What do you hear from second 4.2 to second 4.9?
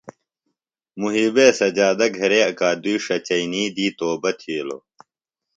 تِھلوۡ۔